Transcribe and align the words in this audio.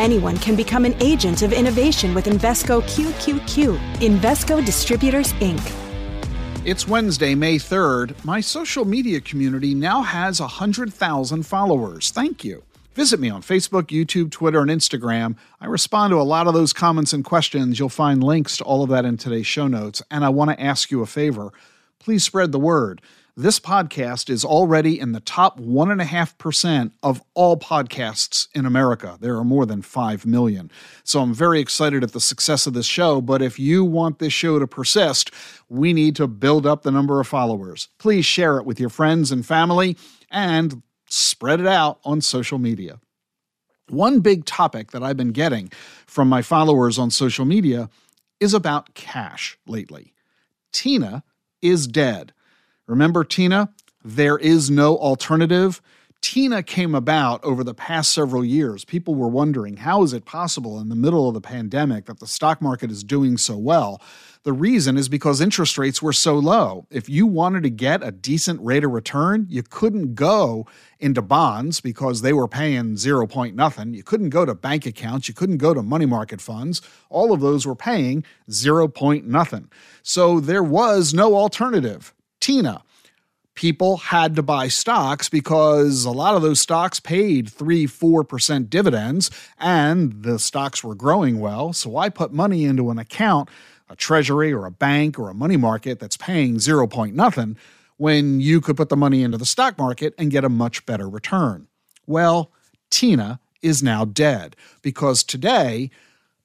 Anyone 0.00 0.38
can 0.38 0.56
become 0.56 0.86
an 0.86 0.94
agent 1.02 1.42
of 1.42 1.52
innovation 1.52 2.14
with 2.14 2.24
Invesco 2.24 2.80
QQQ. 2.84 3.76
Invesco 3.96 4.64
Distributors, 4.64 5.34
Inc. 5.34 5.60
It's 6.64 6.88
Wednesday, 6.88 7.34
May 7.34 7.56
3rd. 7.56 8.24
My 8.24 8.40
social 8.40 8.86
media 8.86 9.20
community 9.20 9.74
now 9.74 10.00
has 10.00 10.40
100,000 10.40 11.42
followers. 11.42 12.10
Thank 12.12 12.44
you. 12.44 12.62
Visit 12.94 13.20
me 13.20 13.28
on 13.28 13.42
Facebook, 13.42 13.88
YouTube, 13.88 14.30
Twitter, 14.30 14.62
and 14.62 14.70
Instagram. 14.70 15.36
I 15.60 15.66
respond 15.66 16.12
to 16.12 16.20
a 16.20 16.22
lot 16.22 16.46
of 16.46 16.54
those 16.54 16.72
comments 16.72 17.12
and 17.12 17.22
questions. 17.22 17.78
You'll 17.78 17.90
find 17.90 18.24
links 18.24 18.56
to 18.56 18.64
all 18.64 18.82
of 18.82 18.88
that 18.88 19.04
in 19.04 19.18
today's 19.18 19.46
show 19.46 19.66
notes. 19.66 20.02
And 20.10 20.24
I 20.24 20.30
want 20.30 20.50
to 20.50 20.58
ask 20.58 20.90
you 20.90 21.02
a 21.02 21.06
favor. 21.06 21.52
Please 21.98 22.24
spread 22.24 22.52
the 22.52 22.58
word. 22.58 23.02
This 23.36 23.60
podcast 23.60 24.28
is 24.28 24.44
already 24.44 24.98
in 24.98 25.12
the 25.12 25.20
top 25.20 25.60
1.5% 25.60 26.92
of 27.02 27.22
all 27.34 27.56
podcasts 27.56 28.48
in 28.54 28.66
America. 28.66 29.16
There 29.20 29.36
are 29.36 29.44
more 29.44 29.66
than 29.66 29.82
5 29.82 30.26
million. 30.26 30.70
So 31.04 31.20
I'm 31.20 31.32
very 31.32 31.60
excited 31.60 32.02
at 32.02 32.12
the 32.12 32.20
success 32.20 32.66
of 32.66 32.74
this 32.74 32.86
show. 32.86 33.20
But 33.20 33.40
if 33.40 33.58
you 33.58 33.84
want 33.84 34.18
this 34.18 34.32
show 34.32 34.58
to 34.58 34.66
persist, 34.66 35.30
we 35.68 35.92
need 35.92 36.16
to 36.16 36.26
build 36.26 36.66
up 36.66 36.82
the 36.82 36.90
number 36.90 37.20
of 37.20 37.28
followers. 37.28 37.88
Please 37.98 38.26
share 38.26 38.58
it 38.58 38.66
with 38.66 38.80
your 38.80 38.90
friends 38.90 39.30
and 39.30 39.46
family 39.46 39.96
and 40.30 40.82
spread 41.08 41.60
it 41.60 41.66
out 41.66 42.00
on 42.04 42.20
social 42.20 42.58
media. 42.58 43.00
One 43.88 44.20
big 44.20 44.44
topic 44.44 44.90
that 44.90 45.02
I've 45.02 45.16
been 45.16 45.32
getting 45.32 45.70
from 46.06 46.28
my 46.28 46.42
followers 46.42 46.98
on 46.98 47.10
social 47.10 47.44
media 47.44 47.90
is 48.38 48.54
about 48.54 48.94
cash 48.94 49.58
lately. 49.66 50.14
Tina 50.72 51.22
is 51.62 51.86
dead. 51.86 52.32
Remember 52.90 53.22
Tina? 53.22 53.72
There 54.04 54.36
is 54.36 54.68
no 54.68 54.96
alternative. 54.98 55.80
Tina 56.22 56.60
came 56.60 56.92
about 56.96 57.42
over 57.44 57.62
the 57.62 57.72
past 57.72 58.12
several 58.12 58.44
years. 58.44 58.84
People 58.84 59.14
were 59.14 59.28
wondering 59.28 59.76
how 59.76 60.02
is 60.02 60.12
it 60.12 60.24
possible 60.24 60.80
in 60.80 60.88
the 60.88 60.96
middle 60.96 61.28
of 61.28 61.34
the 61.34 61.40
pandemic 61.40 62.06
that 62.06 62.18
the 62.18 62.26
stock 62.26 62.60
market 62.60 62.90
is 62.90 63.04
doing 63.04 63.36
so 63.36 63.56
well? 63.56 64.02
The 64.42 64.52
reason 64.52 64.96
is 64.96 65.08
because 65.08 65.40
interest 65.40 65.78
rates 65.78 66.02
were 66.02 66.12
so 66.12 66.34
low. 66.34 66.88
If 66.90 67.08
you 67.08 67.28
wanted 67.28 67.62
to 67.62 67.70
get 67.70 68.02
a 68.02 68.10
decent 68.10 68.60
rate 68.60 68.82
of 68.82 68.90
return, 68.90 69.46
you 69.48 69.62
couldn't 69.62 70.16
go 70.16 70.66
into 70.98 71.22
bonds 71.22 71.80
because 71.80 72.22
they 72.22 72.32
were 72.32 72.48
paying 72.48 72.96
zero 72.96 73.24
point 73.28 73.54
nothing. 73.54 73.94
You 73.94 74.02
couldn't 74.02 74.30
go 74.30 74.44
to 74.44 74.54
bank 74.56 74.84
accounts. 74.84 75.28
You 75.28 75.34
couldn't 75.34 75.58
go 75.58 75.74
to 75.74 75.82
money 75.82 76.06
market 76.06 76.40
funds. 76.40 76.82
All 77.08 77.32
of 77.32 77.40
those 77.40 77.68
were 77.68 77.76
paying 77.76 78.24
zero 78.50 78.88
point 78.88 79.28
nothing. 79.28 79.70
So 80.02 80.40
there 80.40 80.64
was 80.64 81.14
no 81.14 81.36
alternative. 81.36 82.12
Tina. 82.40 82.82
People 83.54 83.98
had 83.98 84.36
to 84.36 84.42
buy 84.42 84.68
stocks 84.68 85.28
because 85.28 86.04
a 86.04 86.10
lot 86.10 86.34
of 86.34 86.42
those 86.42 86.60
stocks 86.60 86.98
paid 86.98 87.50
3 87.50 87.86
4% 87.86 88.70
dividends 88.70 89.30
and 89.58 90.22
the 90.22 90.38
stocks 90.38 90.82
were 90.82 90.94
growing 90.94 91.40
well. 91.40 91.72
So 91.72 91.96
I 91.96 92.08
put 92.08 92.32
money 92.32 92.64
into 92.64 92.90
an 92.90 92.98
account, 92.98 93.50
a 93.90 93.96
treasury 93.96 94.52
or 94.52 94.64
a 94.64 94.70
bank 94.70 95.18
or 95.18 95.28
a 95.28 95.34
money 95.34 95.58
market 95.58 96.00
that's 96.00 96.16
paying 96.16 96.58
0. 96.58 96.86
Point 96.86 97.14
nothing 97.14 97.56
when 97.98 98.40
you 98.40 98.62
could 98.62 98.78
put 98.78 98.88
the 98.88 98.96
money 98.96 99.22
into 99.22 99.36
the 99.36 99.44
stock 99.44 99.76
market 99.76 100.14
and 100.16 100.30
get 100.30 100.44
a 100.44 100.48
much 100.48 100.86
better 100.86 101.06
return. 101.06 101.66
Well, 102.06 102.50
Tina 102.88 103.40
is 103.60 103.82
now 103.82 104.06
dead 104.06 104.56
because 104.80 105.22
today 105.22 105.90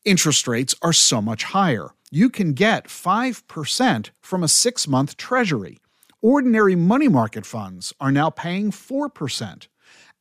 interest 0.03 0.47
rates 0.47 0.75
are 0.81 0.91
so 0.91 1.21
much 1.21 1.45
higher. 1.45 1.91
You 2.11 2.29
can 2.29 2.53
get 2.53 2.87
5% 2.87 4.09
from 4.21 4.43
a 4.43 4.47
six 4.47 4.87
month 4.87 5.17
treasury. 5.17 5.79
Ordinary 6.25 6.75
money 6.75 7.07
market 7.07 7.45
funds 7.45 7.93
are 7.99 8.11
now 8.11 8.31
paying 8.31 8.71
4%. 8.71 9.67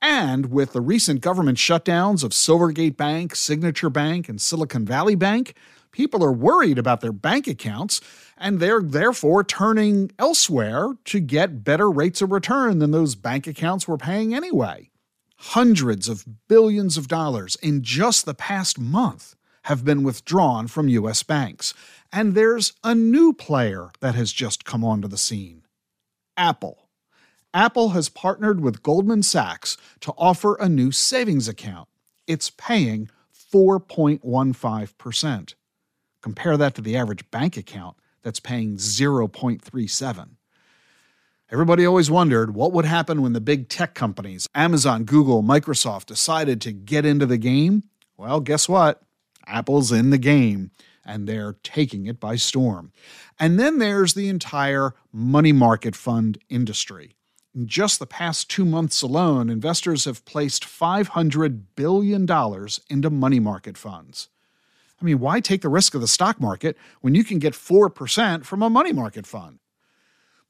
And 0.03 0.51
with 0.51 0.75
the 0.75 0.83
recent 0.83 1.23
government 1.23 1.57
shutdowns 1.57 2.23
of 2.23 2.33
Silvergate 2.33 2.99
Bank, 2.99 3.35
Signature 3.35 3.89
Bank, 3.89 4.29
and 4.29 4.39
Silicon 4.39 4.85
Valley 4.85 5.15
Bank, 5.15 5.55
people 5.93 6.23
are 6.23 6.31
worried 6.31 6.77
about 6.77 7.01
their 7.01 7.11
bank 7.11 7.47
accounts 7.47 8.03
and 8.37 8.61
they're 8.61 8.83
therefore 8.83 9.43
turning 9.45 10.11
elsewhere 10.19 10.93
to 11.07 11.21
get 11.21 11.65
better 11.65 11.91
rates 11.91 12.21
of 12.21 12.33
return 12.33 12.81
than 12.81 12.91
those 12.91 13.15
bank 13.15 13.47
accounts 13.47 13.89
were 13.89 13.97
paying 13.97 14.35
anyway. 14.35 14.91
Hundreds 15.39 16.07
of 16.07 16.27
billions 16.49 16.99
of 16.99 17.09
dollars 17.09 17.57
in 17.63 17.83
just 17.83 18.27
the 18.27 18.35
past 18.35 18.79
month 18.79 19.37
have 19.63 19.87
been 19.87 20.03
withdrawn 20.03 20.67
from 20.67 20.87
U.S. 20.89 21.23
banks. 21.23 21.73
And 22.13 22.35
there's 22.35 22.75
a 22.85 22.95
new 22.95 23.33
player 23.33 23.89
that 24.01 24.15
has 24.15 24.35
just 24.35 24.67
come 24.67 24.85
onto 24.85 25.09
the 25.09 25.17
scene. 25.17 25.64
Apple. 26.37 26.89
Apple 27.53 27.91
has 27.91 28.09
partnered 28.09 28.61
with 28.61 28.83
Goldman 28.83 29.23
Sachs 29.23 29.77
to 30.01 30.13
offer 30.19 30.57
a 30.57 30.69
new 30.69 30.91
savings 30.91 31.49
account. 31.49 31.89
It's 32.27 32.51
paying 32.51 33.09
4.15%. 33.53 35.55
Compare 36.21 36.57
that 36.57 36.75
to 36.75 36.81
the 36.81 36.97
average 36.97 37.31
bank 37.31 37.57
account 37.57 37.97
that's 38.23 38.41
paying 38.41 38.77
0.37. 38.77 40.29
Everybody 41.53 41.87
always 41.87 42.11
wondered 42.11 42.55
what 42.55 42.73
would 42.73 42.87
happen 42.87 43.23
when 43.23 43.35
the 43.35 43.41
big 43.41 43.69
tech 43.69 43.95
companies, 43.95 44.49
Amazon, 44.55 45.05
Google, 45.05 45.43
Microsoft, 45.43 46.07
decided 46.07 46.61
to 46.63 46.73
get 46.73 47.07
into 47.07 47.27
the 47.27 47.39
game. 47.39 47.85
Well, 48.17 48.41
guess 48.41 48.69
what? 48.69 49.03
Apple's 49.47 49.93
in 49.93 50.11
the 50.11 50.19
game 50.19 50.71
and 51.05 51.27
they're 51.27 51.57
taking 51.63 52.07
it 52.07 52.21
by 52.21 52.37
storm. 52.37 52.93
And 53.39 53.59
then 53.59 53.79
there's 53.79 54.15
the 54.15 54.29
entire 54.29 54.95
money 55.13 55.53
market 55.53 55.95
fund 55.95 56.39
industry. 56.49 57.17
In 57.55 57.67
just 57.67 57.99
the 57.99 58.07
past 58.07 58.51
two 58.51 58.65
months 58.65 59.01
alone, 59.03 59.49
investors 59.49 60.07
have 60.07 60.25
placed 60.25 60.65
$500 60.65 61.63
billion 61.77 62.29
into 62.91 63.11
money 63.11 63.41
market 63.41 63.79
funds. 63.79 64.29
I 65.01 65.05
mean, 65.05 65.21
why 65.21 65.41
take 65.41 65.63
the 65.63 65.69
risk 65.69 65.95
of 65.95 66.01
the 66.01 66.09
stock 66.09 66.41
market 66.41 66.77
when 67.01 67.15
you 67.15 67.25
can 67.25 67.39
get 67.39 67.53
4% 67.53 68.45
from 68.45 68.63
a 68.63 68.71
money 68.71 68.93
market 68.93 69.27
fund? 69.27 69.59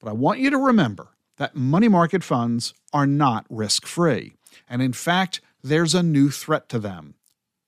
But 0.01 0.11
I 0.11 0.13
want 0.13 0.39
you 0.39 0.51
to 0.51 0.59
remember 0.59 1.09
that 1.37 1.57
money 1.57 1.89
market 1.89 2.23
funds 2.23 2.73
are 2.93 3.07
not 3.07 3.47
risk 3.51 3.87
free. 3.87 4.35
And 4.69 4.81
in 4.81 4.93
fact, 4.93 5.41
there's 5.63 5.95
a 5.95 6.03
new 6.03 6.31
threat 6.31 6.69
to 6.71 6.79
them 6.79 7.15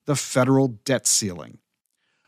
the 0.05 0.17
federal 0.17 0.69
debt 0.69 1.07
ceiling. 1.07 1.59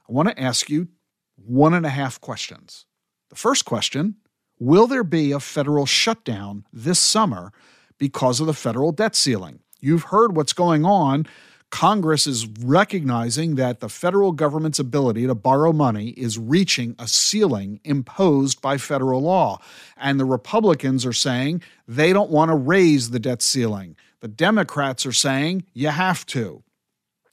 I 0.09 0.13
want 0.13 0.29
to 0.29 0.41
ask 0.41 0.71
you 0.71 0.89
one 1.37 1.75
and 1.75 1.87
a 1.87 1.91
half 1.91 2.21
questions. 2.21 2.87
The 3.31 3.37
first 3.37 3.65
question 3.65 4.17
Will 4.61 4.87
there 4.89 5.05
be 5.05 5.31
a 5.33 5.41
federal 5.41 5.87
shutdown 5.87 6.65
this 6.73 6.99
summer 6.99 7.53
because 7.99 8.41
of 8.41 8.47
the 8.47 8.55
federal 8.55 8.91
debt 8.91 9.15
ceiling? 9.15 9.61
You've 9.81 10.05
heard 10.05 10.37
what's 10.37 10.53
going 10.53 10.85
on. 10.85 11.27
Congress 11.71 12.27
is 12.27 12.47
recognizing 12.47 13.57
that 13.57 13.81
the 13.81 13.91
federal 13.91 14.33
government's 14.33 14.79
ability 14.79 15.27
to 15.27 15.35
borrow 15.35 15.73
money 15.73 16.09
is 16.11 16.39
reaching 16.39 16.97
a 16.99 17.07
ceiling 17.07 17.79
imposed 17.85 18.63
by 18.63 18.79
federal 18.79 19.21
law. 19.21 19.61
And 19.97 20.19
the 20.19 20.25
Republicans 20.25 21.05
are 21.05 21.13
saying 21.13 21.63
they 21.87 22.13
don't 22.13 22.31
want 22.31 22.49
to 22.51 22.57
raise 22.57 23.11
the 23.11 23.21
debt 23.21 23.43
ceiling. 23.43 23.97
The 24.21 24.29
Democrats 24.29 25.05
are 25.05 25.13
saying 25.13 25.67
you 25.75 25.89
have 25.89 26.25
to. 26.27 26.65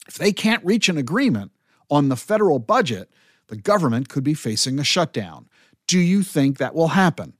If 0.08 0.16
they 0.16 0.34
can't 0.34 0.64
reach 0.66 0.90
an 0.90 0.98
agreement, 0.98 1.52
on 1.90 2.10
the 2.10 2.16
federal 2.16 2.60
budget, 2.60 3.10
the 3.48 3.58
government 3.58 4.10
could 4.10 4.24
be 4.24 4.34
facing 4.34 4.80
a 4.80 4.84
shutdown. 4.84 5.48
Do 5.88 6.00
you 6.00 6.24
think 6.24 6.58
that 6.58 6.76
will 6.76 6.90
happen? 6.90 7.34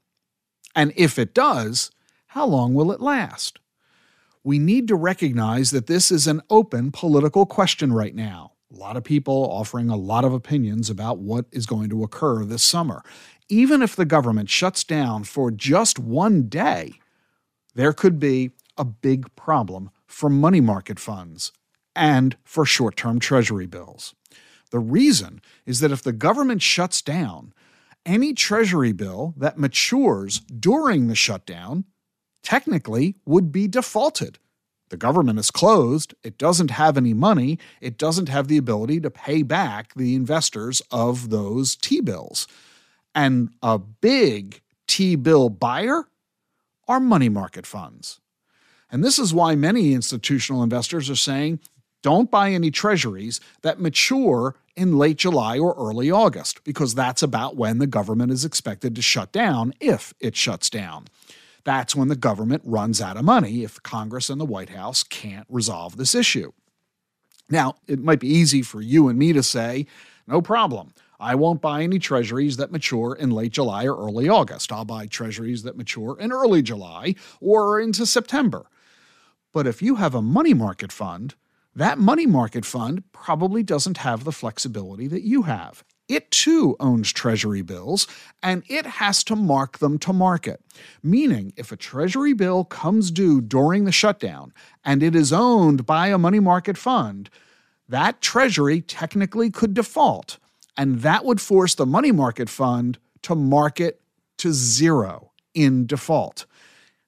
And 0.76 0.94
if 0.96 1.18
it 1.18 1.34
does, 1.34 1.92
how 2.28 2.46
long 2.46 2.74
will 2.74 2.92
it 2.92 3.02
last? 3.02 3.60
We 4.44 4.60
need 4.60 4.88
to 4.90 4.96
recognize 4.96 5.72
that 5.72 5.88
this 5.88 6.12
is 6.12 6.28
an 6.28 6.42
open 6.50 6.92
political 6.92 7.46
question 7.46 7.92
right 7.92 8.14
now. 8.14 8.52
A 8.72 8.76
lot 8.76 8.98
of 8.98 9.04
people 9.04 9.50
offering 9.52 9.90
a 9.90 9.96
lot 9.96 10.26
of 10.26 10.34
opinions 10.34 10.90
about 10.90 11.18
what 11.18 11.46
is 11.52 11.66
going 11.66 11.90
to 11.90 12.04
occur 12.04 12.44
this 12.44 12.64
summer. 12.64 13.04
Even 13.48 13.82
if 13.82 13.96
the 13.96 14.06
government 14.06 14.50
shuts 14.50 14.84
down 14.84 15.24
for 15.24 15.50
just 15.50 15.98
one 15.98 16.48
day, 16.48 16.94
there 17.74 17.94
could 17.94 18.20
be 18.20 18.52
a 18.78 18.84
big 18.84 19.34
problem 19.36 19.90
for 20.06 20.30
money 20.30 20.62
market 20.62 21.00
funds 21.00 21.52
and 21.96 22.36
for 22.44 22.66
short 22.66 22.98
term 22.98 23.20
treasury 23.20 23.66
bills. 23.66 24.14
The 24.76 24.80
reason 24.80 25.42
is 25.66 25.80
that 25.80 25.94
if 25.94 26.02
the 26.02 26.12
government 26.12 26.62
shuts 26.62 27.02
down, 27.02 27.54
any 28.06 28.34
treasury 28.34 28.92
bill 28.92 29.34
that 29.38 29.58
matures 29.58 30.40
during 30.40 31.08
the 31.08 31.16
shutdown 31.16 31.86
technically 32.44 33.16
would 33.26 33.54
be 33.54 33.70
defaulted. 33.70 34.38
The 34.90 34.98
government 34.98 35.40
is 35.40 35.50
closed. 35.50 36.14
It 36.26 36.38
doesn't 36.38 36.72
have 36.72 36.98
any 36.98 37.14
money. 37.14 37.58
It 37.80 37.98
doesn't 37.98 38.28
have 38.28 38.50
the 38.50 38.58
ability 38.58 39.00
to 39.00 39.10
pay 39.10 39.44
back 39.44 39.94
the 39.94 40.14
investors 40.14 40.82
of 40.92 41.30
those 41.30 41.78
T 41.78 42.02
bills. 42.02 42.46
And 43.16 43.52
a 43.64 43.80
big 43.80 44.60
T 44.90 45.16
bill 45.16 45.48
buyer 45.48 46.04
are 46.86 47.00
money 47.00 47.30
market 47.30 47.66
funds. 47.66 48.20
And 48.92 49.06
this 49.06 49.20
is 49.20 49.34
why 49.34 49.56
many 49.56 49.94
institutional 49.94 50.64
investors 50.64 51.10
are 51.10 51.16
saying 51.16 51.62
don't 52.04 52.30
buy 52.30 52.52
any 52.52 52.72
treasuries 52.72 53.40
that 53.62 53.80
mature 53.80 54.56
in 54.76 54.98
late 54.98 55.18
July 55.18 55.58
or 55.58 55.74
early 55.78 56.12
August, 56.12 56.64
because 56.64 56.96
that's 56.96 57.24
about 57.24 57.56
when 57.56 57.78
the 57.80 57.88
government 57.88 58.32
is 58.32 58.46
expected 58.46 58.96
to 58.96 59.02
shut 59.02 59.32
down 59.32 59.74
if 59.80 60.14
it 60.20 60.36
shuts 60.36 60.70
down. 60.70 61.06
That's 61.64 61.96
when 61.96 62.10
the 62.10 62.16
government 62.16 62.62
runs 62.66 63.02
out 63.02 63.18
of 63.18 63.26
money 63.26 63.64
if 63.64 63.82
Congress 63.82 64.30
and 64.30 64.40
the 64.40 64.46
White 64.46 64.70
House 64.70 65.04
can't 65.04 65.48
resolve 65.50 65.98
this 65.98 66.14
issue. 66.14 66.52
Now, 67.50 67.76
it 67.88 68.00
might 68.00 68.20
be 68.20 68.28
easy 68.28 68.62
for 68.62 68.82
you 68.82 69.08
and 69.08 69.18
me 69.18 69.34
to 69.34 69.44
say, 69.44 69.88
no 70.28 70.42
problem. 70.42 70.94
I 71.20 71.36
won't 71.36 71.62
buy 71.62 71.82
any 71.82 71.98
treasuries 71.98 72.58
that 72.58 72.72
mature 72.72 73.16
in 73.16 73.32
late 73.32 73.54
July 73.54 73.88
or 73.88 73.96
early 73.96 74.28
August. 74.28 74.72
I'll 74.72 74.86
buy 74.86 75.06
treasuries 75.08 75.64
that 75.64 75.78
mature 75.78 76.18
in 76.20 76.32
early 76.32 76.62
July 76.62 77.16
or 77.40 77.80
into 77.80 78.06
September. 78.06 78.66
But 79.54 79.66
if 79.66 79.82
you 79.82 79.96
have 79.96 80.14
a 80.14 80.22
money 80.22 80.54
market 80.54 80.92
fund, 80.92 81.36
that 81.76 81.98
money 81.98 82.26
market 82.26 82.66
fund 82.66 83.04
probably 83.12 83.62
doesn't 83.62 83.98
have 83.98 84.24
the 84.24 84.32
flexibility 84.32 85.08
that 85.08 85.24
you 85.24 85.44
have. 85.44 85.84
It 86.08 86.30
too 86.32 86.76
owns 86.80 87.12
treasury 87.12 87.64
bills 87.64 88.08
and 88.44 88.64
it 88.70 88.86
has 88.86 89.24
to 89.26 89.36
mark 89.36 89.80
them 89.80 89.98
to 90.00 90.14
market. 90.14 90.62
Meaning, 91.02 91.52
if 91.58 91.72
a 91.72 91.78
treasury 91.78 92.34
bill 92.34 92.64
comes 92.64 93.10
due 93.10 93.42
during 93.42 93.86
the 93.86 93.92
shutdown 93.92 94.54
and 94.84 95.02
it 95.02 95.16
is 95.16 95.34
owned 95.34 95.86
by 95.86 96.08
a 96.08 96.18
money 96.18 96.40
market 96.40 96.78
fund, 96.78 97.30
that 97.90 98.22
treasury 98.22 98.82
technically 98.82 99.50
could 99.50 99.74
default. 99.74 100.38
And 100.78 101.00
that 101.02 101.26
would 101.26 101.42
force 101.42 101.76
the 101.76 101.86
money 101.86 102.12
market 102.12 102.50
fund 102.50 103.00
to 103.24 103.36
market 103.36 104.00
to 104.38 104.54
zero 104.54 105.32
in 105.54 105.88
default. 105.88 106.46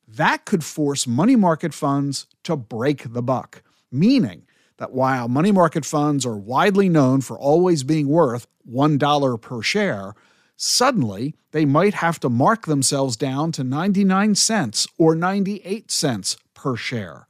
That 0.07 0.45
could 0.45 0.63
force 0.63 1.05
money 1.05 1.35
market 1.35 1.73
funds 1.73 2.25
to 2.43 2.55
break 2.55 3.13
the 3.13 3.21
buck, 3.21 3.61
meaning 3.91 4.46
that 4.77 4.91
while 4.91 5.27
money 5.27 5.51
market 5.51 5.85
funds 5.85 6.25
are 6.25 6.37
widely 6.37 6.89
known 6.89 7.21
for 7.21 7.37
always 7.37 7.83
being 7.83 8.07
worth 8.07 8.47
$1 8.69 9.41
per 9.41 9.61
share, 9.61 10.13
suddenly 10.55 11.35
they 11.51 11.65
might 11.65 11.95
have 11.95 12.19
to 12.19 12.29
mark 12.29 12.65
themselves 12.65 13.15
down 13.15 13.51
to 13.53 13.63
99 13.63 14.35
cents 14.35 14.87
or 14.97 15.15
98 15.15 15.89
cents 15.91 16.37
per 16.53 16.75
share. 16.75 17.27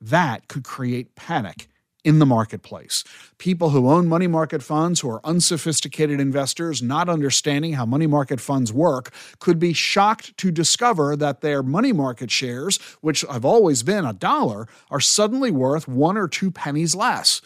That 0.00 0.48
could 0.48 0.64
create 0.64 1.14
panic 1.14 1.68
in 2.04 2.18
the 2.18 2.26
marketplace. 2.26 3.04
People 3.38 3.70
who 3.70 3.88
own 3.88 4.08
money 4.08 4.26
market 4.26 4.62
funds, 4.62 5.00
who 5.00 5.10
are 5.10 5.24
unsophisticated 5.24 6.20
investors, 6.20 6.82
not 6.82 7.08
understanding 7.08 7.74
how 7.74 7.86
money 7.86 8.06
market 8.06 8.40
funds 8.40 8.72
work, 8.72 9.12
could 9.38 9.58
be 9.58 9.72
shocked 9.72 10.36
to 10.38 10.50
discover 10.50 11.16
that 11.16 11.40
their 11.40 11.62
money 11.62 11.92
market 11.92 12.30
shares, 12.30 12.78
which 13.00 13.22
have 13.30 13.44
always 13.44 13.82
been 13.82 14.04
a 14.04 14.12
dollar, 14.12 14.66
are 14.90 15.00
suddenly 15.00 15.50
worth 15.50 15.86
one 15.86 16.16
or 16.16 16.28
two 16.28 16.50
pennies 16.50 16.94
less. 16.94 17.40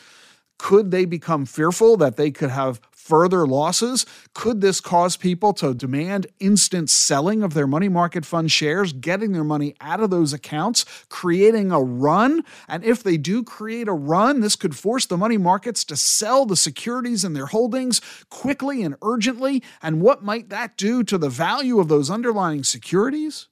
Could 0.59 0.91
they 0.91 1.05
become 1.05 1.45
fearful 1.45 1.99
that 1.99 2.17
they 2.17 2.31
could 2.31 2.51
have 2.51 2.81
further 3.07 3.47
losses? 3.47 4.05
Could 4.35 4.61
this 4.61 4.81
cause 4.81 5.17
people 5.17 5.53
to 5.55 5.75
demand 5.75 6.27
instant 6.41 6.91
selling 6.91 7.43
of 7.43 7.55
their 7.55 7.67
money 7.67 7.89
market 7.89 8.27
fund 8.27 8.51
shares, 8.51 8.93
getting 8.93 9.33
their 9.33 9.45
money 9.45 9.75
out 9.81 10.01
of 10.01 10.11
those 10.11 10.33
accounts, 10.33 10.85
creating 11.09 11.71
a 11.71 11.81
run? 11.81 12.43
And 12.69 12.85
if 12.85 13.03
they 13.03 13.17
do 13.17 13.45
create 13.45 13.87
a 13.87 13.93
run, 13.93 14.41
this 14.41 14.57
could 14.57 14.77
force 14.77 15.07
the 15.07 15.17
money 15.17 15.39
markets 15.39 15.85
to 15.85 15.97
sell 15.97 16.47
the 16.47 16.57
securities 16.57 17.25
in 17.25 17.33
their 17.33 17.47
holdings 17.47 18.01
quickly 18.29 18.83
and 18.83 18.97
urgently. 19.03 19.63
And 19.81 20.01
what 20.01 20.25
might 20.25 20.49
that 20.51 20.77
do 20.77 21.05
to 21.05 21.17
the 21.17 21.29
value 21.29 21.79
of 21.79 21.89
those 21.89 22.11
underlying 22.11 22.65
securities? 22.65 23.49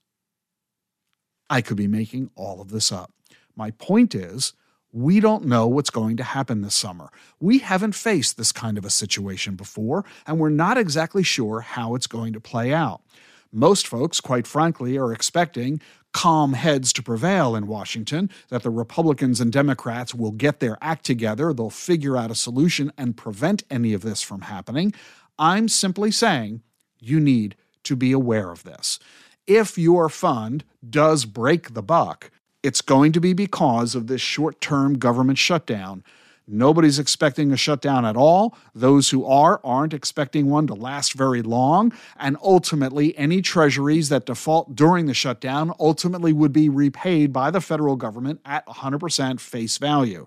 I 1.49 1.61
could 1.61 1.77
be 1.77 1.87
making 1.87 2.31
all 2.35 2.61
of 2.61 2.71
this 2.71 2.91
up. 2.91 3.13
My 3.55 3.71
point 3.71 4.15
is, 4.15 4.55
we 4.95 5.19
don't 5.19 5.45
know 5.45 5.67
what's 5.67 5.91
going 5.91 6.17
to 6.17 6.23
happen 6.23 6.63
this 6.63 6.77
summer. 6.77 7.11
We 7.41 7.59
haven't 7.59 7.97
faced 7.97 8.37
this 8.37 8.53
kind 8.53 8.79
of 8.79 8.85
a 8.85 8.91
situation 8.91 9.57
before, 9.57 10.05
and 10.25 10.39
we're 10.39 10.51
not 10.51 10.79
exactly 10.79 11.25
sure 11.25 11.61
how 11.61 11.97
it's 11.97 12.07
going 12.07 12.33
to 12.33 12.41
play 12.41 12.73
out. 12.73 13.03
Most 13.51 13.89
folks, 13.89 14.21
quite 14.21 14.47
frankly, 14.47 14.97
are 14.97 15.13
expecting 15.13 15.81
calm 16.13 16.53
heads 16.53 16.93
to 16.93 17.03
prevail 17.03 17.57
in 17.57 17.67
Washington, 17.67 18.31
that 18.49 18.63
the 18.63 18.71
Republicans 18.71 19.41
and 19.41 19.53
Democrats 19.53 20.15
will 20.15 20.31
get 20.31 20.61
their 20.61 20.79
act 20.81 21.05
together, 21.05 21.53
they'll 21.53 21.71
figure 21.71 22.17
out 22.17 22.31
a 22.31 22.37
solution 22.37 22.93
and 22.97 23.17
prevent 23.17 23.65
any 23.69 23.95
of 23.95 24.03
this 24.03 24.23
from 24.23 24.43
happening. 24.43 24.95
I'm 25.41 25.69
simply 25.69 26.13
saying 26.13 26.63
you 27.01 27.19
need 27.19 27.57
to 27.83 27.97
be 27.97 28.13
aware 28.13 28.53
of 28.53 28.63
this. 28.63 29.01
If 29.45 29.77
your 29.77 30.09
fund 30.09 30.63
does 30.89 31.25
break 31.25 31.75
the 31.75 31.83
buck, 31.83 32.31
it's 32.65 32.81
going 32.81 33.13
to 33.13 33.21
be 33.21 33.35
because 33.35 33.95
of 33.95 34.07
this 34.07 34.23
short 34.23 34.61
term 34.61 34.99
government 34.99 35.39
shutdown. 35.39 36.03
Nobody's 36.47 36.99
expecting 36.99 37.53
a 37.53 37.57
shutdown 37.57 38.05
at 38.05 38.17
all. 38.17 38.57
Those 38.75 39.11
who 39.11 39.25
are 39.27 39.61
aren't 39.63 39.95
expecting 39.95 40.49
one 40.49 40.67
to 40.67 40.75
last 40.75 41.13
very 41.13 41.43
long. 41.43 41.93
And 42.19 42.37
ultimately, 42.43 43.17
any 43.19 43.43
treasuries 43.43 44.09
that 44.09 44.27
default 44.27 44.75
during 44.75 45.07
the 45.07 45.15
shutdown 45.15 45.73
ultimately 45.79 46.33
would 46.33 46.53
be 46.53 46.69
repaid 46.69 47.33
by 47.33 47.51
the 47.51 47.61
federal 47.61 47.97
government 47.97 48.41
at 48.45 48.67
100% 48.67 49.41
face 49.41 49.79
value. 49.79 50.27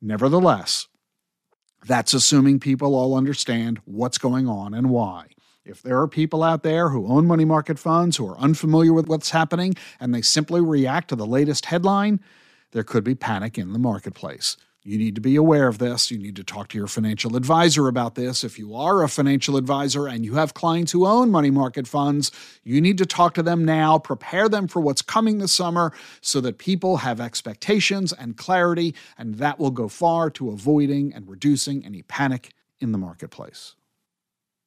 Nevertheless, 0.00 0.88
that's 1.84 2.14
assuming 2.14 2.60
people 2.60 2.94
all 2.94 3.16
understand 3.16 3.80
what's 3.84 4.18
going 4.18 4.48
on 4.48 4.72
and 4.72 4.90
why. 4.90 5.26
If 5.64 5.80
there 5.82 5.98
are 6.00 6.08
people 6.08 6.42
out 6.42 6.62
there 6.62 6.90
who 6.90 7.06
own 7.06 7.26
money 7.26 7.46
market 7.46 7.78
funds 7.78 8.18
who 8.18 8.28
are 8.28 8.38
unfamiliar 8.38 8.92
with 8.92 9.08
what's 9.08 9.30
happening 9.30 9.74
and 9.98 10.14
they 10.14 10.20
simply 10.20 10.60
react 10.60 11.08
to 11.08 11.16
the 11.16 11.26
latest 11.26 11.66
headline, 11.66 12.20
there 12.72 12.84
could 12.84 13.02
be 13.02 13.14
panic 13.14 13.56
in 13.56 13.72
the 13.72 13.78
marketplace. 13.78 14.58
You 14.82 14.98
need 14.98 15.14
to 15.14 15.22
be 15.22 15.36
aware 15.36 15.66
of 15.66 15.78
this. 15.78 16.10
You 16.10 16.18
need 16.18 16.36
to 16.36 16.44
talk 16.44 16.68
to 16.68 16.76
your 16.76 16.86
financial 16.86 17.34
advisor 17.34 17.88
about 17.88 18.14
this. 18.14 18.44
If 18.44 18.58
you 18.58 18.74
are 18.74 19.02
a 19.02 19.08
financial 19.08 19.56
advisor 19.56 20.06
and 20.06 20.26
you 20.26 20.34
have 20.34 20.52
clients 20.52 20.92
who 20.92 21.06
own 21.06 21.30
money 21.30 21.50
market 21.50 21.88
funds, 21.88 22.30
you 22.62 22.82
need 22.82 22.98
to 22.98 23.06
talk 23.06 23.32
to 23.34 23.42
them 23.42 23.64
now, 23.64 23.98
prepare 23.98 24.50
them 24.50 24.68
for 24.68 24.80
what's 24.80 25.00
coming 25.00 25.38
this 25.38 25.52
summer 25.52 25.94
so 26.20 26.42
that 26.42 26.58
people 26.58 26.98
have 26.98 27.18
expectations 27.18 28.12
and 28.12 28.36
clarity, 28.36 28.94
and 29.16 29.36
that 29.36 29.58
will 29.58 29.70
go 29.70 29.88
far 29.88 30.28
to 30.28 30.50
avoiding 30.50 31.14
and 31.14 31.26
reducing 31.26 31.82
any 31.86 32.02
panic 32.02 32.52
in 32.78 32.92
the 32.92 32.98
marketplace. 32.98 33.76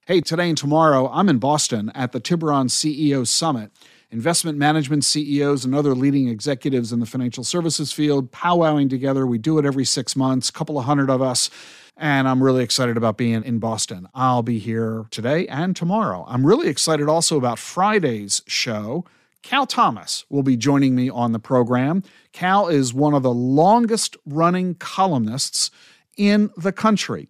Hey, 0.07 0.21
today 0.21 0.47
and 0.47 0.57
tomorrow, 0.57 1.09
I'm 1.09 1.27
in 1.27 1.37
Boston 1.37 1.91
at 1.93 2.13
the 2.13 2.21
Tiburon 2.21 2.69
CEO 2.69 3.27
Summit. 3.27 3.73
Investment 4.09 4.57
management 4.57 5.03
CEOs 5.03 5.65
and 5.65 5.75
other 5.75 5.93
leading 5.93 6.29
executives 6.29 6.93
in 6.93 7.01
the 7.01 7.05
financial 7.05 7.43
services 7.43 7.91
field 7.91 8.31
powwowing 8.31 8.89
together. 8.89 9.27
We 9.27 9.37
do 9.37 9.59
it 9.59 9.65
every 9.65 9.83
six 9.83 10.15
months, 10.15 10.47
a 10.47 10.53
couple 10.53 10.79
of 10.79 10.85
hundred 10.85 11.09
of 11.09 11.21
us. 11.21 11.49
And 11.97 12.25
I'm 12.25 12.41
really 12.41 12.63
excited 12.63 12.95
about 12.95 13.17
being 13.17 13.43
in 13.43 13.59
Boston. 13.59 14.07
I'll 14.15 14.43
be 14.43 14.59
here 14.59 15.07
today 15.11 15.45
and 15.49 15.75
tomorrow. 15.75 16.23
I'm 16.25 16.47
really 16.47 16.69
excited 16.69 17.09
also 17.09 17.35
about 17.35 17.59
Friday's 17.59 18.43
show. 18.47 19.03
Cal 19.41 19.67
Thomas 19.67 20.23
will 20.29 20.41
be 20.41 20.55
joining 20.55 20.95
me 20.95 21.09
on 21.09 21.33
the 21.33 21.39
program. 21.39 22.01
Cal 22.31 22.69
is 22.69 22.93
one 22.93 23.13
of 23.13 23.23
the 23.23 23.33
longest 23.33 24.15
running 24.25 24.75
columnists 24.75 25.69
in 26.15 26.49
the 26.55 26.71
country. 26.71 27.27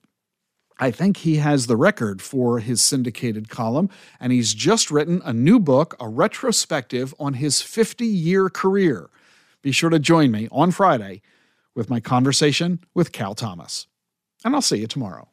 I 0.80 0.92
think 0.92 1.18
he 1.18 1.38
has 1.38 1.68
the 1.68 1.76
record 1.76 2.22
for 2.22 2.60
his 2.60 2.82
syndicated 2.82 3.50
column, 3.50 3.90
and 4.20 4.32
he's 4.32 4.54
just 4.54 4.92
written 4.92 5.22
a 5.26 5.34
new 5.34 5.60
book, 5.60 5.96
a 6.00 6.08
retrospective 6.08 7.14
on 7.20 7.36
his 7.36 7.62
50 7.62 8.06
year 8.06 8.50
career. 8.50 9.10
Be 9.62 9.72
sure 9.72 9.90
to 9.90 10.00
join 10.00 10.32
me 10.32 10.48
on 10.52 10.72
Friday 10.72 11.22
with 11.76 11.90
my 11.90 12.00
conversation 12.00 12.80
with 12.94 13.12
Cal 13.12 13.34
Thomas. 13.34 13.88
And 14.46 14.54
I'll 14.54 14.62
see 14.62 14.78
you 14.78 14.88
tomorrow. 14.88 15.30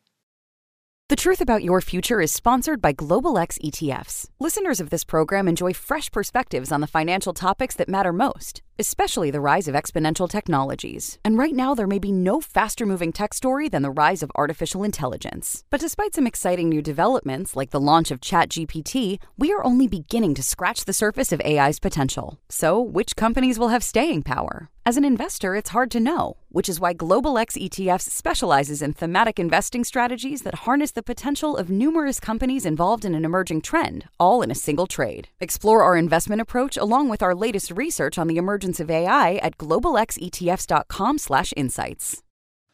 The 1.10 1.16
Truth 1.16 1.42
About 1.42 1.62
Your 1.62 1.82
Future 1.82 2.22
is 2.22 2.32
sponsored 2.32 2.80
by 2.80 2.92
Global 2.92 3.36
X 3.36 3.58
ETFs. 3.62 4.30
Listeners 4.40 4.80
of 4.80 4.88
this 4.88 5.04
program 5.04 5.46
enjoy 5.46 5.74
fresh 5.74 6.10
perspectives 6.10 6.72
on 6.72 6.80
the 6.80 6.86
financial 6.86 7.34
topics 7.34 7.76
that 7.76 7.90
matter 7.90 8.10
most, 8.10 8.62
especially 8.78 9.30
the 9.30 9.42
rise 9.42 9.68
of 9.68 9.74
exponential 9.74 10.26
technologies. 10.26 11.18
And 11.22 11.36
right 11.36 11.52
now, 11.52 11.74
there 11.74 11.86
may 11.86 11.98
be 11.98 12.10
no 12.10 12.40
faster 12.40 12.86
moving 12.86 13.12
tech 13.12 13.34
story 13.34 13.68
than 13.68 13.82
the 13.82 13.90
rise 13.90 14.22
of 14.22 14.32
artificial 14.34 14.82
intelligence. 14.82 15.62
But 15.68 15.82
despite 15.82 16.14
some 16.14 16.26
exciting 16.26 16.70
new 16.70 16.80
developments, 16.80 17.54
like 17.54 17.68
the 17.68 17.80
launch 17.80 18.10
of 18.10 18.22
ChatGPT, 18.22 19.18
we 19.36 19.52
are 19.52 19.62
only 19.62 19.86
beginning 19.86 20.32
to 20.36 20.42
scratch 20.42 20.86
the 20.86 20.94
surface 20.94 21.32
of 21.32 21.42
AI's 21.44 21.80
potential. 21.80 22.38
So, 22.48 22.80
which 22.80 23.14
companies 23.14 23.58
will 23.58 23.68
have 23.68 23.84
staying 23.84 24.22
power? 24.22 24.70
As 24.86 24.98
an 24.98 25.04
investor, 25.06 25.56
it's 25.56 25.70
hard 25.70 25.90
to 25.92 25.98
know, 25.98 26.36
which 26.50 26.68
is 26.68 26.78
why 26.78 26.92
Global 26.92 27.38
X 27.38 27.56
ETFs 27.56 28.10
specializes 28.10 28.82
in 28.82 28.92
thematic 28.92 29.38
investing 29.38 29.82
strategies 29.82 30.42
that 30.42 30.66
harness 30.66 30.90
the 30.90 31.02
potential 31.02 31.56
of 31.56 31.70
numerous 31.70 32.20
companies 32.20 32.66
involved 32.66 33.06
in 33.06 33.14
an 33.14 33.24
emerging 33.24 33.62
trend, 33.62 34.04
all 34.20 34.42
in 34.42 34.50
a 34.50 34.54
single 34.54 34.86
trade. 34.86 35.28
Explore 35.40 35.82
our 35.82 35.96
investment 35.96 36.42
approach 36.42 36.76
along 36.76 37.08
with 37.08 37.22
our 37.22 37.34
latest 37.34 37.70
research 37.70 38.18
on 38.18 38.26
the 38.26 38.36
emergence 38.36 38.78
of 38.78 38.90
AI 38.90 39.36
at 39.36 39.56
globalxetfs.com/insights. 39.56 42.22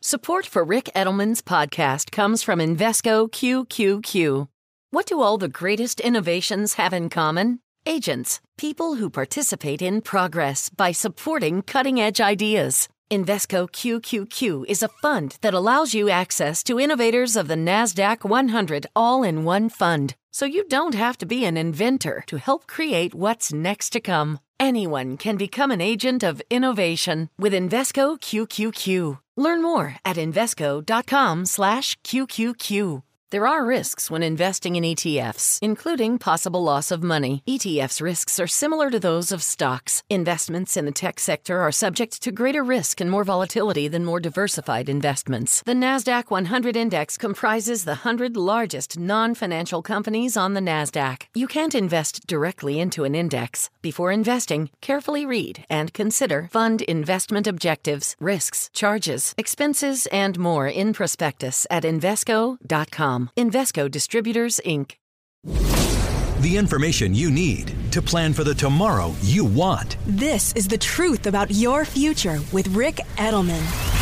Support 0.03 0.47
for 0.47 0.65
Ric 0.65 0.91
Edelman's 0.97 1.43
podcast 1.43 2.11
comes 2.11 2.43
from 2.43 2.59
Invesco 2.59 3.31
QQQ. 3.31 4.49
What 4.91 5.07
do 5.07 5.21
all 5.21 5.39
the 5.39 5.49
greatest 5.49 6.01
innovations 6.01 6.75
have 6.75 6.93
in 6.93 7.09
common? 7.09 7.61
Agents, 7.87 8.41
people 8.59 8.97
who 8.97 9.09
participate 9.09 9.81
in 9.81 10.03
progress 10.03 10.69
by 10.69 10.93
supporting 10.93 11.63
cutting 11.63 11.99
edge 11.99 12.21
ideas. 12.21 12.89
Invesco 13.11 13.71
QQQ 13.71 14.67
is 14.69 14.83
a 14.83 14.89
fund 14.89 15.39
that 15.41 15.55
allows 15.55 15.95
you 15.95 16.11
access 16.11 16.63
to 16.65 16.79
innovators 16.79 17.37
of 17.37 17.49
the 17.49 17.55
NASDAQ 17.55 18.25
100 18.25 18.87
all 18.95 19.23
in 19.23 19.45
one 19.45 19.71
fund. 19.71 20.15
So 20.31 20.45
you 20.45 20.69
don't 20.69 20.95
have 20.95 21.17
to 21.19 21.27
be 21.27 21.45
an 21.45 21.57
inventor 21.57 22.23
to 22.27 22.37
help 22.37 22.67
create 22.67 23.15
what's 23.15 23.53
next 23.53 23.91
to 23.91 24.01
come. 24.01 24.41
Anyone 24.61 25.17
can 25.17 25.37
become 25.37 25.71
an 25.71 25.81
agent 25.81 26.23
of 26.23 26.43
innovation 26.51 27.31
with 27.39 27.55
Invesco 27.55 28.21
QQQ. 28.21 29.19
Learn 29.37 29.63
more 29.63 29.97
at 30.05 30.17
Invesco.com/QQQ. 30.17 33.03
There 33.31 33.47
are 33.47 33.65
risks 33.65 34.11
when 34.11 34.25
investing 34.25 34.75
in 34.75 34.83
ETFs, 34.83 35.61
including 35.63 36.19
possible 36.19 36.65
loss 36.65 36.91
of 36.91 37.01
money. 37.01 37.45
ETFs' 37.47 38.03
risks 38.03 38.41
are 38.41 38.49
similar 38.49 38.91
to 38.91 38.99
those 38.99 39.31
of 39.31 39.41
stocks. 39.41 40.03
Investments 40.11 40.77
in 40.77 40.85
the 40.85 40.91
tech 40.91 41.21
sector 41.21 41.61
are 41.61 41.71
subject 41.71 42.21
to 42.23 42.33
greater 42.33 42.65
risk 42.65 43.01
and 43.01 43.09
more 43.09 43.23
volatility 43.23 43.87
than 43.87 44.05
more 44.05 44.19
diversified 44.19 44.89
investments. 44.89 45.63
The 45.63 45.75
NASDAQ 45.75 46.29
100 46.29 46.77
Index 46.77 47.17
comprises 47.17 47.85
the 47.85 48.03
100 48.03 48.37
largest 48.37 48.99
non 48.99 49.37
financial 49.37 49.81
companies 49.81 50.37
on 50.37 50.55
the 50.55 50.61
NASDAQ. 50.61 51.23
You 51.33 51.47
can't 51.47 51.77
invest 51.77 52.27
directly 52.27 52.81
into 52.81 53.05
an 53.05 53.15
index. 53.15 53.71
Before 53.81 54.11
investing, 54.11 54.71
carefully 54.81 55.25
read 55.25 55.65
and 55.71 55.95
consider 55.95 56.49
fund 56.51 56.83
investment 56.83 57.47
objectives, 57.47 58.17
risks, 58.19 58.71
charges, 58.73 59.37
expenses, 59.39 60.09
and 60.11 60.37
more 60.37 60.67
in 60.67 60.93
prospectus 60.93 61.65
at 61.71 61.85
Invesco.com. 61.85 63.20
Invesco 63.37 63.91
Distributors, 63.91 64.61
Inc. 64.65 64.93
The 66.41 66.57
information 66.57 67.15
you 67.15 67.31
need 67.31 67.75
to 67.93 68.01
plan 68.01 68.33
for 68.33 68.45
the 68.45 68.55
tomorrow 68.55 69.15
you 69.21 69.45
want. 69.45 69.97
This 70.07 70.55
is 70.55 70.67
the 70.67 70.79
truth 70.79 71.27
about 71.27 71.51
your 71.51 71.85
future 71.85 72.39
with 72.53 72.69
Ric 72.69 72.97
Edelman. 73.17 74.00